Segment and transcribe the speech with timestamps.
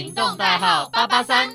[0.00, 1.50] 行动代号八八三。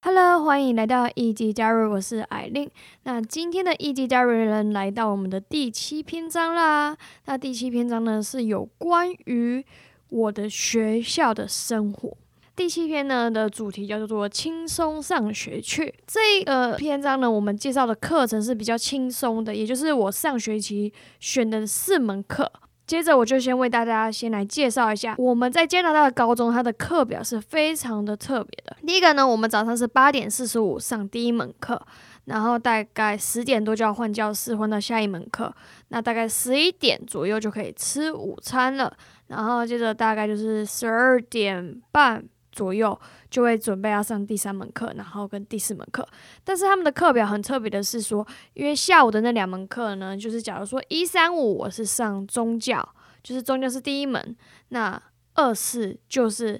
[0.00, 2.68] Hello，欢迎来到一级加入，我是艾琳。
[3.04, 6.96] 那今天的一级加入人来到我们的第七篇章啦。
[7.26, 9.64] 那第七篇章呢是有关于
[10.08, 12.16] 我的学校的生活。
[12.56, 15.94] 第七篇呢的主题叫做“轻松上学去”。
[16.04, 22.50] 这个篇章呢，我们介绍的课程是比较轻松的，也就是我上学期选的四门课。
[22.86, 28.76] 接着我就先为大家先来介绍一下我们在加拿大的高中，它的课表是非常的特别的。
[28.86, 31.80] 第一个呢，我们早上是八点四十五上第一门课，
[32.26, 35.52] 然后大概十点多就要换教室，换到下一门课。
[35.88, 42.24] 那大概十一点左右就可以吃午餐了，然后接着大概就是十二点半。
[42.56, 42.98] 左右
[43.30, 46.08] 就会准备要上第三门课，然后跟第四门课。
[46.42, 52.88] 但是他们的课表很特别的是说，因为下午的那两门课呢，就是假如说一三五我是上宗教，
[53.22, 54.34] 就是宗教是第一门，
[54.70, 55.00] 那
[55.34, 56.58] 二四就是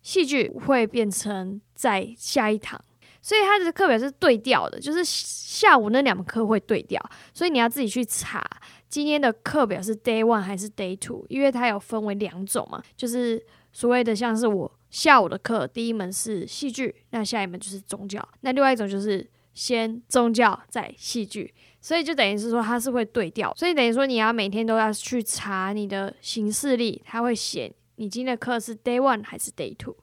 [0.00, 2.80] 戏剧会变成在下一堂，
[3.20, 7.02] 所以他的课表是对调的，就是下午那两门课会对调，
[7.34, 8.48] 所以你要自己去查
[8.88, 13.44] 今天的课表是 day one 还是 day two，因为它有分为两种嘛，就是
[13.76, 14.72] 所谓的像是我。
[14.88, 18.26] 下午的课，第一门是戏剧，那下一门就是宗教。
[18.40, 29.94] 那另外一种就是先宗教再戏剧，所以就等于是说它是会对调，所以等于说你要每天都要去查你的行事历，它会写你今天的课是 day one 还是 day two。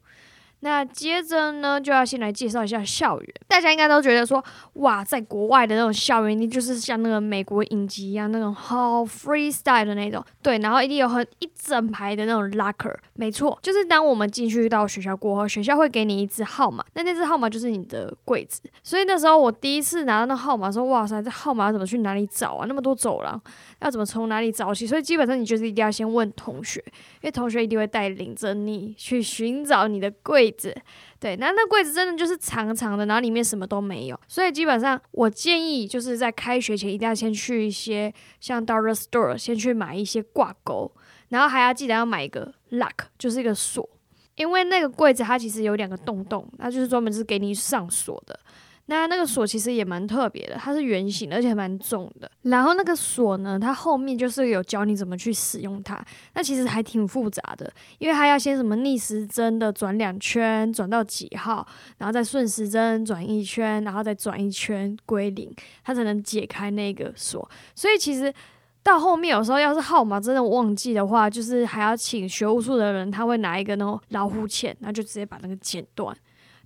[0.64, 3.34] 那接着呢，就要先来介绍一下校园。
[3.50, 4.42] 大家应该都觉得说，
[4.76, 10.24] 哇，在国外的那种校园，你就是像那个美国影集一样，那种好 freestyle 的那种。
[10.42, 12.96] 对，然后一定有很一整排的那种 locker。
[13.16, 18.62] 没错，就是当我们进去到学校过后，学校会给你一支号码，那那支号码就是你的柜子。
[18.82, 22.66] 所以那时候我第一次拿到那号码，说，哇塞，这号码怎么去哪里找啊？
[22.70, 23.40] 那么多走廊，
[23.82, 24.88] 要怎么从哪里找起？
[24.88, 30.53] 所以基本上你就是一定要先问同学，因为同学一定会带领着你去寻找你的柜。
[30.54, 30.76] 子
[31.20, 40.92] 对，那那柜子真的就是长长的，然后里面什么都没有，所以基本上我建议就是在开学前一定要先去一些像 Dollar Store 先去买一些挂钩，
[41.30, 43.90] 然后还要记得要买一个 lock，就是一个锁，
[44.36, 48.40] 因为那个柜子它其实有两个洞洞，那就是专门是给你上锁的。
[48.88, 52.30] 那那个锁其实也蛮特别的，它是圆形的，而且蛮重的。
[52.42, 56.04] 然后那个锁呢，它后面就是有教你怎么去使用它。
[56.34, 61.66] 那其实还挺复杂的，因为它要先什么逆时针的转两圈，转到几号，
[61.98, 65.50] 然后再顺时针转一圈，然后再转一圈归零，
[65.86, 67.50] 它才能解开那个锁。
[67.74, 68.34] 所以其实
[68.84, 76.14] 到后面有时候要是号码真的忘记的话，就是还要请学务处的人，他会拿一个那种老虎钳，然后就直接把那个剪断。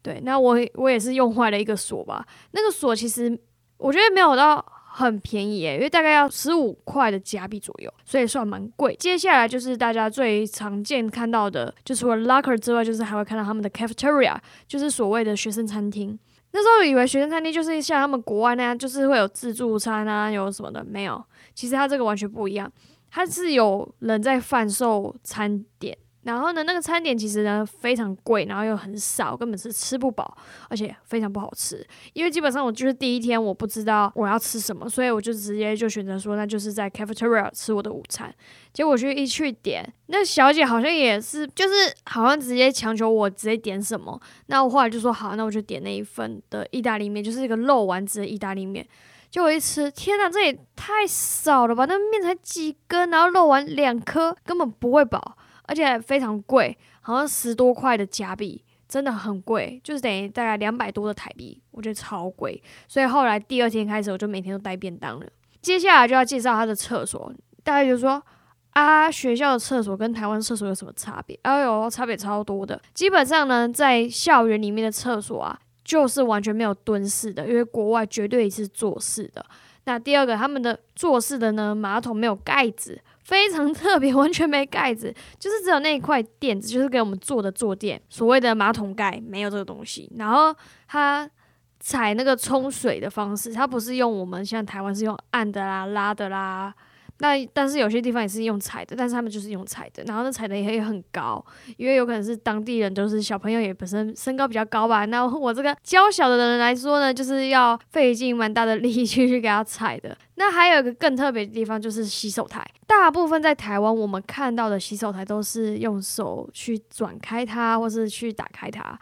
[0.02, 2.26] 对，那我我也是用坏了一个锁吧。
[2.52, 3.38] 那个锁其实
[3.78, 8.96] 我觉得没有到很便宜耶，因为大概要十五块的加币左右，所以算蛮贵。
[8.96, 14.36] 接下来就是大家最常见看到的，就除了 locker 之外，就是还会看到他们的 cafeteria，
[14.68, 16.18] 就是所谓的学生餐厅。
[16.52, 21.24] 那时候以为学生餐厅就是像他们国外那样，就是会有自助餐啊，有什么的，没有。
[21.54, 22.72] 其实它这个完全不一样，
[23.12, 25.96] 它是有人在贩售餐点。
[26.28, 30.38] 然后呢，那个餐点其实呢非常贵，然后又很少，根本是吃不饱，
[30.70, 31.82] 而且非常不好吃。
[32.12, 38.30] 因为基本上我就是第一天我不知道我要吃什么，所以我就直接就选择说，那就是在 cafeteria 吃我的午餐。
[38.74, 41.74] 结果去一去点，那小姐好像也是，就是
[42.06, 44.20] 好像直接强求我直接点什么。
[44.48, 48.86] 那我后来就说好，那我就点那一份的意大利面，就是一个肉丸子的意大利面。
[49.30, 51.86] 结果一吃，天呐，这也太少了吧！
[51.86, 55.38] 那面才几根，然后肉丸两颗，根本不会饱。
[55.68, 62.62] 而且非常贵，好像十多块的加币，真的很贵，就是等于大概两百多的台币，我觉得超贵。
[62.88, 65.26] 所以后来第二天开始，我就每天都带便当了。
[65.62, 67.32] 接下来就要介绍他的厕所，
[67.64, 68.24] 大家就说
[68.72, 71.38] 啊，学校的厕所跟台湾厕所有什么差别？
[71.42, 72.82] 哎呦，差别超多的。
[72.94, 79.46] 基本上呢，在校园里面的厕所啊，就是完全没有蹲式的，因为国外绝对是坐式的。
[79.84, 83.02] 那第二个，他们的坐式的呢，马桶没有盖子。
[83.28, 88.02] 非常特别， 完全没盖子，就是只有那一块垫子，就是给我们坐的坐垫。
[88.08, 90.10] 所谓的马桶盖没有这个东西。
[90.16, 90.56] 然后
[90.88, 91.30] 它
[91.78, 96.74] 踩那个冲水的方式，它不是用我们像台湾是用按的啦、拉的啦。
[97.20, 101.44] 那但是有些地方也是用踩的，但是他们就是用踩的，然后那踩的也很高，
[101.76, 105.04] 因为有可能是当地人都是小朋友，也本身身高比较高吧。
[105.06, 110.16] 那我这个娇小的人来说呢，就是要费尽蛮大的力气去给他踩的。
[110.36, 119.00] 那还有一个更特别的地方就是洗手台，大部分在台湾我们看到的洗手台都是用手去转开它，或是去打开它，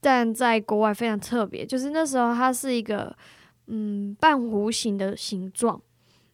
[0.00, 3.16] 但在国外非常特别，就是那时候它是一个
[3.68, 5.80] 嗯半弧形的形状，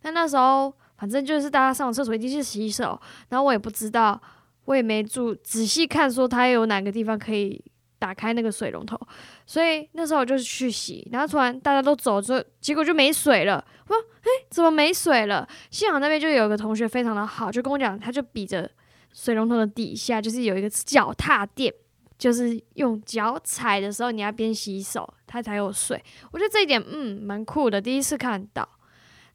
[0.01, 0.73] 那那时候。
[0.96, 4.20] 反正就是大家上厕所一定是洗手，然后我也不知道，
[4.64, 7.62] 我也没注仔细看说它有哪个地方可以
[7.99, 8.99] 打开那个水龙头，
[9.46, 13.64] 所以那时候我就去洗，然后突然大家都走之后，结果就没水了。
[13.87, 18.70] 我说：“诶，怎么没水了？”幸好那边就有一个同学非常的好，就跟我讲，他就比着
[19.12, 21.73] 水龙头的底下就是有一个脚踏垫，
[22.19, 26.02] 就是用脚踩的时候你要边洗手，它才有水。
[26.31, 28.69] 我觉得这一点嗯蛮酷的，第一次看到。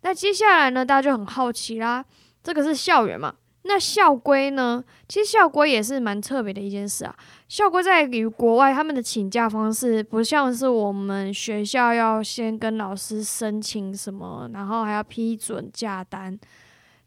[0.02, 2.04] 那接下来呢，大家就很好奇啦，
[2.44, 3.36] 这个是校园嘛？
[3.64, 4.84] 那校规呢？
[5.08, 7.14] 其实校规也是蛮特别的一件事啊。
[7.50, 16.40] 校规在于国外，他们的请假方式不像是我们学校要先跟老师申请什么，然后还要批准假单。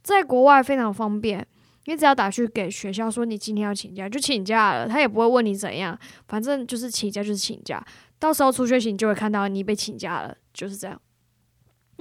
[0.02, 1.44] 在国外非常方便，
[1.86, 5.98] 你只要打去给学校说你今天要请假，就请假了，他也不会问你怎样，
[6.28, 7.82] 反正就是请假就是请假。
[8.18, 11.00] 到时候出学期你就会看到你被请假了，就是这样。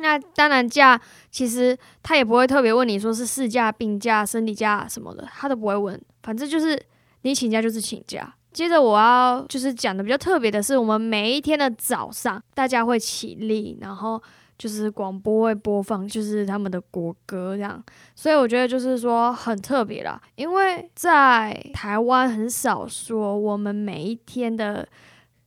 [0.01, 0.99] 那当然，假
[1.29, 6.01] 其实他也不会特别问你说是事假、病假、生理假什么的，他都不会问。
[6.23, 6.81] 反正就是
[7.21, 8.33] 你请假就是请假。
[8.51, 14.21] 接着我要就是讲的比较特别的是，我们每一天的早上，大家会起立，然后
[14.57, 17.81] 就是广播会播放就是他们的国歌这样。
[18.13, 24.85] 所以我觉得就是说很特别啦，因为在台湾很少说我们每一天的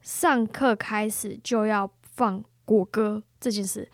[0.00, 3.86] 上课开始就要放国歌这件事。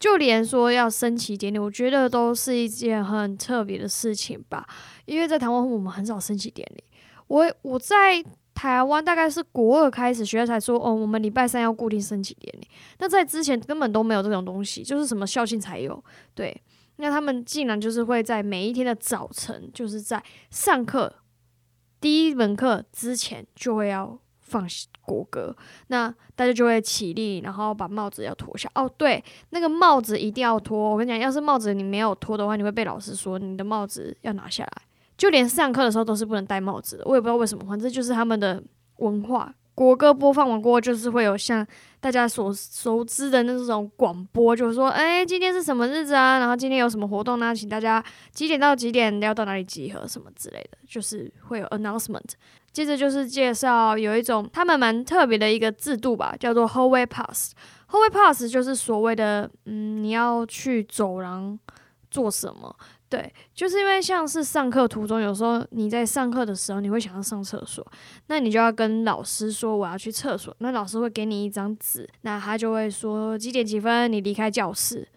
[0.00, 4.66] 就连说要升旗典礼，我觉得都是一件很特别的事情吧。
[5.04, 6.82] 因为在台湾，我们很少升旗典礼。
[7.26, 8.24] 我我在
[8.54, 12.66] 台湾大概是国二开始学校才说，哦，我们礼拜三要固定升旗典礼。
[12.98, 16.02] 那在之前根本都没有这种东西，就是什么校庆才有。
[16.34, 16.58] 对，
[16.96, 21.14] 那他们竟然就是会在每一天的早晨，就是在上课
[22.00, 24.18] 第一门课之前就会要
[24.50, 24.66] 放。
[25.02, 25.56] 国歌，
[25.88, 28.70] 那大家就会起立，然后把帽子要脱下。
[28.76, 30.90] 哦，对，那个帽子一定要脱。
[30.90, 34.82] 我跟你讲，要是帽子你没有脱的话，你会被老师说你的帽子要拿下来。
[35.18, 37.04] 就连上课的时候都是不能戴帽子的。
[37.06, 38.62] 我也不知道为什么，反正就是他们的
[38.98, 39.52] 文化。
[39.74, 41.66] 国歌播放完过后，就是会有像
[41.98, 46.38] 大家所熟知的那种广播，就是说，哎，今天是什么日子啊？
[46.38, 47.54] 然后今天有什么活动呢？
[47.54, 52.30] 请大家几点到几点要到哪里集合，什么之类的，就是会有 announcement。
[52.72, 57.52] 接着就是介绍有一种他们蛮特别的一个制度吧，叫做 hallway pass。
[57.88, 61.58] hallway pass 就是所谓的，嗯，你要去走廊
[62.10, 62.74] 做什么？
[63.08, 67.84] 对，就是因为像是上课途中，有时候你在上课的时候，你会想要上厕所，
[68.28, 75.08] 那你就要跟老师说我要去厕所，那老师会给你一张纸，那他就会说几点几分你离开教室，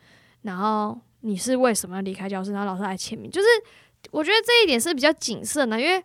[0.42, 3.30] 然后你是为什么要离开教室，然后老师来签名。
[3.30, 3.48] 就是
[4.10, 6.04] 我觉得这一点是比较谨慎的，因为。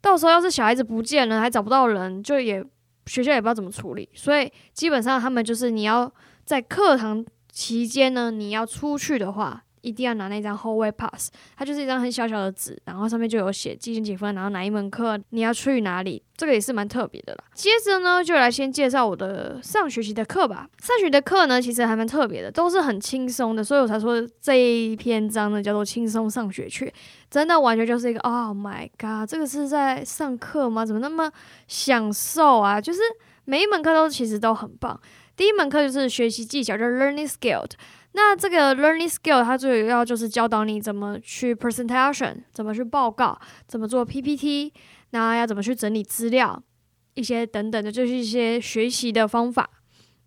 [0.00, 2.64] 到时候要是小孩子不见了，还找不到人，就也
[3.06, 6.12] 学校也不知道怎么处理，所以基本上他们就是你要
[6.44, 9.64] 在课堂期间呢，你要出去的话。
[9.88, 17.44] 一定要拿那张 hallway pass，它就是一张很小小的纸，然后上面就有写几点几分，然后哪一门课你要去哪里，这个也是蛮特别的啦。
[17.54, 20.68] 接着呢，就来先介绍我的上学期的课吧。
[20.82, 26.92] 上学的课呢，其实还蛮特别的，都是很轻松的，所以我才说这一篇章呢叫做轻松上学去，
[27.30, 30.84] 真的完全就是一个 Oh my god，这个是在上课吗？
[30.84, 31.32] 怎么那么
[31.66, 32.80] 享受啊？
[32.80, 33.00] 就是
[33.44, 35.00] 每一门课都其实都很棒。
[35.36, 37.64] 第一门课就是学习技巧，叫 learning skill。
[38.12, 44.72] 那这个 learning skill 它最主要就是教导你怎么去 presentation，怎么去报告，怎么做 PPT，
[45.10, 46.60] 那要怎么去整理资料，
[47.14, 49.68] 一些等等的，就是一些学习的方法。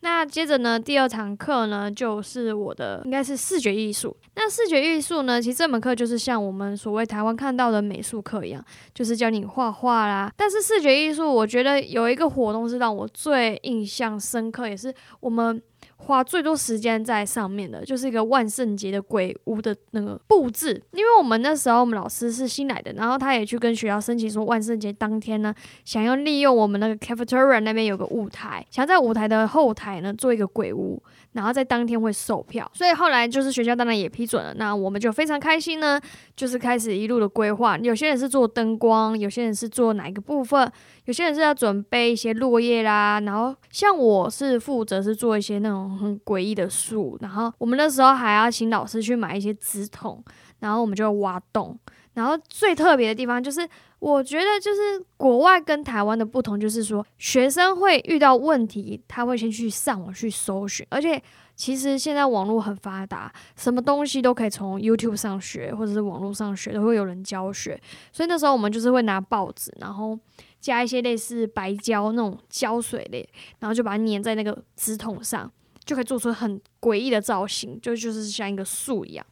[0.04, 4.16] 那接着呢，第二堂课呢，就是我的应该是视觉艺术。
[4.36, 8.64] 那视觉艺术呢，其实这门课就是像我们所谓台湾看到的美术课一样，
[8.94, 10.32] 就是教你画画啦。
[10.38, 15.62] 但是视觉艺术，我觉得有一个活动是让我最印象深刻，也是我们。
[16.02, 20.82] 花最多时间在上面的，就是一个万圣节的鬼屋的那个布置。
[20.92, 25.54] 因为我们那时候我们老师是新来的，然后他也去跟学校申请说，万圣节当天呢，
[25.86, 31.02] 想要利用我们那个 cafeteria 那边有个舞台，想在舞台的后台呢做一个鬼屋。
[31.34, 36.00] 然后在当天会售票，所以后来就是学校当然也批准了，那我们就非常开心呢，
[36.36, 37.78] 就是开始一路的规划。
[37.78, 40.70] 有些人是做灯光，有些人是做哪一个部分，
[41.06, 50.24] 有些人是要准备一些落叶啦，然后像我是负责是做一些那种很诡异的树，然后我们那时候还要请老师去买一些纸筒，
[50.60, 51.80] 然后我们就挖洞。
[52.14, 53.66] 然后最特别的地方就是，
[54.02, 61.22] 我觉得就是国外跟台湾的不同，就是说学生会遇到问题，他会先去上网去搜寻，而且
[61.56, 67.80] 其实现在网络很发达，什么东西都可以从 YouTube 上学，或者是网络上学，都会有人教学。
[68.12, 70.18] 所以那时候我们就是会拿报纸，然后
[70.60, 73.30] 加一些类似白胶那种胶水类，
[73.60, 75.50] 然后就把它粘在那个纸筒上，
[75.86, 79.24] 就可以做出很诡异的造型，就就是像一个树一样。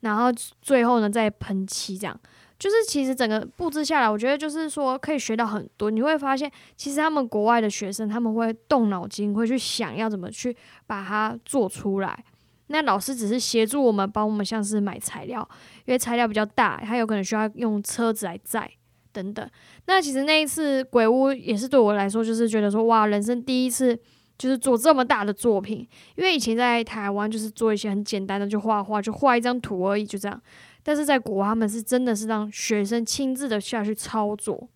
[0.00, 2.20] 然后最后呢再喷漆，这样
[2.58, 5.90] 就是其实整个布置下来，我觉得就是说可以学到很多。
[5.90, 12.24] 你会发现，其实他们国外的学生他们会动脑筋，会去想要怎么去把它做出来。
[12.68, 15.46] 那老师只是协助我们，帮我们像是买材料，
[15.84, 18.70] 因为材料比较大，他有可能需要用车子来载
[19.12, 19.48] 等等。
[19.86, 23.98] 那其实那一次鬼屋也是对我来说，就是觉得说哇，人生第一次。
[24.38, 30.40] 就是做这么大的作品，因为以前在台湾就是做一些很简单的，就画画，就画一张图而已，就这样。
[30.82, 34.68] 但是在国外，他们是真的是让学生亲自的下去操作，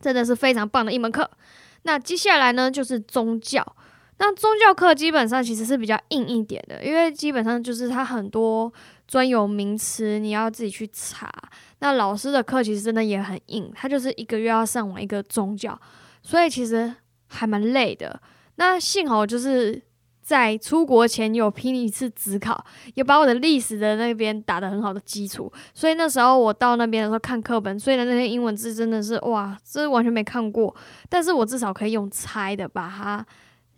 [0.00, 1.30] 真的是非常棒的一门课。
[1.82, 3.64] 那接下来呢，就是宗教。
[4.18, 8.70] 那宗教课基本上其实是比较硬一点的，因为基本上就是它很多
[9.08, 11.32] 专有名词你要自己去查。
[11.78, 15.80] 那老师的课其实真的也很硬，他就是一个月要上完一个宗教，
[16.22, 16.94] 所以其实
[17.28, 18.20] 还蛮累的。
[18.60, 19.82] 那幸好就是
[20.20, 22.62] 在出国前有拼一次职考，
[22.92, 30.76] 也把我的历史的那边打得很好的基础，所以那时候我到那边的时候看课本，虽然那些英文字真的是哇，这完全没看过，
[31.08, 33.24] 但是我至少可以用猜的把它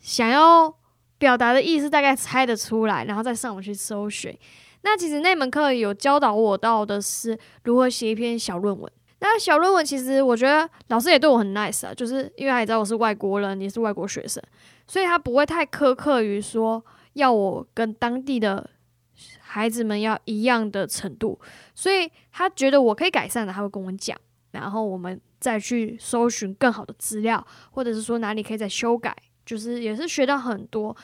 [0.01, 0.75] 想要
[1.17, 4.37] 表达的意思大概猜得出来，然后再上网去搜寻。
[4.83, 8.93] 那其实那门课有教导我到的是如何写一篇小论文。
[9.25, 14.43] 那小论文其实我觉得老师也对我很 nice 啊，就是因为他也知道我是外国人，也是外国学生。
[14.89, 18.69] 所以他不会太苛刻于说要我跟当地的
[19.41, 21.41] 孩子们要一样的程度，
[21.73, 24.19] 所以他觉得我可以改善的，他会跟我讲，
[24.51, 30.95] 然后我们再去搜寻更好的资料，或者是说哪里可以再修改，就是也是学到很多。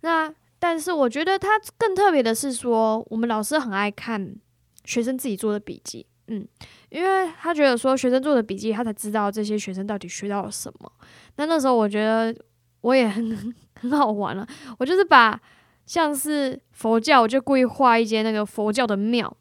[0.00, 4.34] 那但是我觉得他更特别的是说，我们老师很爱看
[4.86, 6.46] 学生自己做的笔记，嗯，
[6.90, 10.92] 因为他觉得说学生做的笔记，他才知道这些学生到底学到了什么。
[11.36, 12.34] 那那时候我觉得。
[12.82, 14.46] 我也很 很好玩了，
[14.78, 15.40] 我就是把
[15.86, 19.36] 像是佛教，我就故意画一间那个佛教的庙，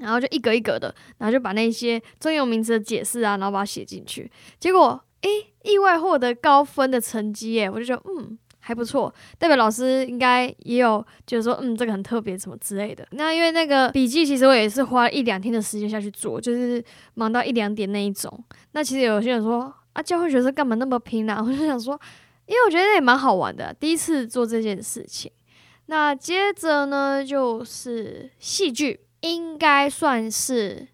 [0.00, 4.30] 然后就一格一格的，然后就把那些专有名词的解释啊，然后把它写进去。
[4.60, 5.30] 结果诶，
[5.62, 7.70] 意外获得高分的成绩耶！
[7.70, 13.06] 我就觉得嗯还不错，代表老师应该也有就是说嗯这个很特别什么之类的。
[13.10, 16.82] 那因为那个笔记其实我也是花一两天的时间下去做，就是
[17.14, 18.42] 忙到一两点那一种。
[18.72, 21.42] 那其实有些人说啊，教会学生干嘛那么拼啊？
[21.44, 22.00] 我就想说。
[22.44, 25.30] 因为我觉得也蛮好玩的，第一次做这件事情。
[25.86, 30.88] 那接着呢，就是戏剧，应该算是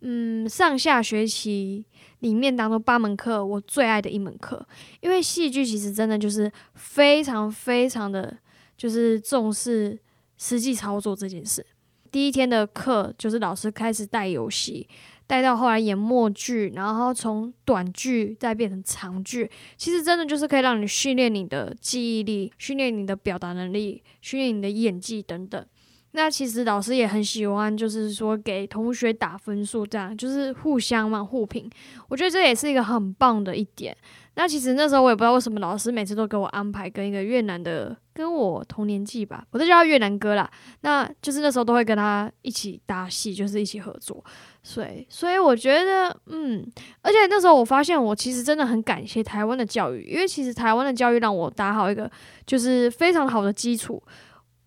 [0.00, 1.86] 嗯上下学期
[2.20, 4.66] 里面当中八门课我最爱的一门课。
[5.00, 8.34] 因为戏剧其实真的就是非常非常的
[8.76, 9.98] 就是重视
[10.38, 11.66] 实际操作这件事。
[12.10, 14.88] 第一天的课就是老师开始带游戏。
[15.26, 25.64] 带到后来演默剧，然后从短剧再变成长剧，其实真的就是可以让你训练你的记忆力，训练你的表达能力，训练你的演技等等。
[26.12, 31.70] 那其实老师也很喜欢，就是说给同学打分数，这样就是互相嘛互评。
[32.08, 33.96] 我觉得这也是一个很棒的一点。
[34.34, 40.48] 那其实那时候我也不知道为什么老师每次都给我安排跟一个越南的，跟我同年纪吧，我都叫他越南哥啦。
[40.80, 44.24] 那就是那时候都会跟他一起搭戏，就是一起合作。
[44.62, 46.64] 所以，所以我觉得，嗯，
[47.02, 52.10] 而且那时候我发现，我其实真的很感谢台湾的教育，因为其实台湾的教育让我打好一个
[52.46, 54.02] 就是非常好的基础，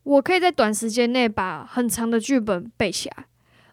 [0.04, 3.26] 我可以在短时间内把很长的剧本背起来，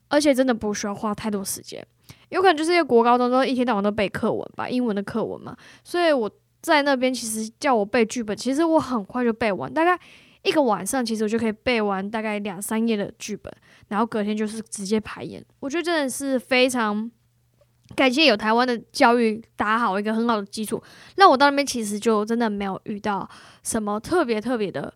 [0.08, 1.84] 而且真的不需要花太多时间。
[2.30, 9.98] 有可能就是因为国高中都一天到晚都背课文吧，英文的课文嘛，所以我在那边其实叫我背剧本，其实我很快就背完，大概
[10.42, 13.52] 一个晚上，其实我就可以背完大概两三页的剧本。
[13.88, 17.10] 然后隔天就是直接排演，我觉得真的是非常
[17.96, 20.80] 感谢有台湾的教育打好一个很好的基础，
[21.16, 23.28] 让我到那边其实就真的没有遇到
[23.64, 24.94] 什么特别特别的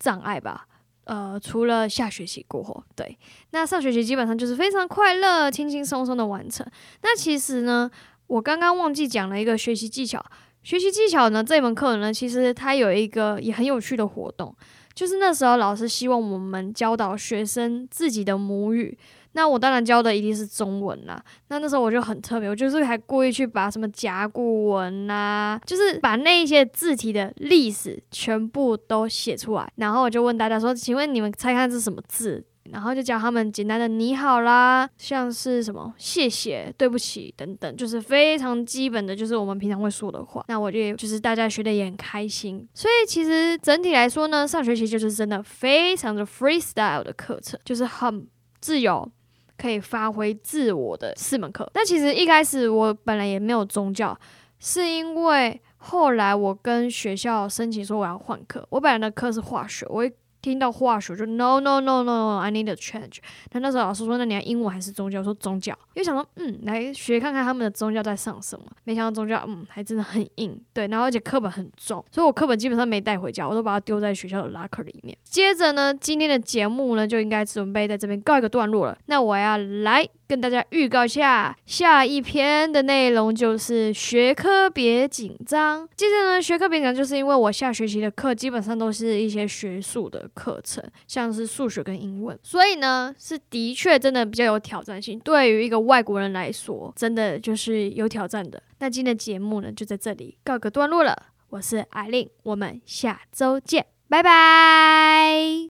[0.00, 0.66] 障碍吧。
[1.04, 3.18] 呃，除了下学期过后，对，
[3.50, 6.64] 那上学期基本上就是非常快乐、轻轻松松的完成。
[7.02, 7.90] 那其实呢，
[8.26, 10.24] 我刚刚忘记讲了一个学习技巧，
[10.62, 14.54] 学习技巧呢这门课呢，其实它有一个也很有趣的活动。
[15.00, 18.98] 就是那时候，老师希望我们教导学生自己的母语。
[19.32, 21.18] 那我当然教的一定是中文啦。
[21.48, 29.72] 那那时候我就很特别，我就是还故意去把什么甲骨文啊，就是把那一些字体的历史全部都写出来。
[29.76, 40.44] 然后我就问大家说：“请问你们猜看这是什么字？”然后就教他们简单的你好啦，像是什么谢谢、对不起等等，就是非常基本的，就是我们平常会说的话。
[40.48, 48.26] 那我觉得就是大家学的也很开心，所以其实整体来说呢，上学期就是真的非常的 freestyle 的课程，就是很
[48.60, 49.10] 自由，
[49.56, 51.68] 可以发挥自我的四门课。
[51.72, 54.18] 但其实一开始我本来也没有宗教，
[54.58, 60.08] 是因为后来我跟学校申请说我要换课，我本来的课是化学，我。
[60.42, 63.18] 听到化学就 no no no no，I need a change。
[63.52, 65.18] 那那时候老师说，那你要英文还是宗教？
[65.18, 68.64] 我说宗教，因为想说，嗯，来学看看他们的宗教在上什么。
[68.84, 75.16] 没想到宗教，嗯，还真的很硬，对，然后而且课本很重，所以我课本基本上没带回家，我都把它丢在学校的 locker 里面。
[75.24, 78.96] 接着呢，今天的节目呢就应该准备在这边告一个段落了。
[79.06, 85.88] 那我要来跟大家预告一下，下一篇的内容就是学科别紧张。
[85.96, 90.30] 接着呢，学科别紧张，就是因为我下学期的课基本上都是一些学术的。
[90.32, 95.18] 课程像是数学跟英文，所以呢是的确真的比较有挑战性。
[95.18, 98.62] 对于一个外国人来说，真的就是有挑战的。
[98.78, 101.26] 那今天的节目呢就在这里告个段落了。
[101.48, 105.58] 我是艾琳，我们下周见，拜拜。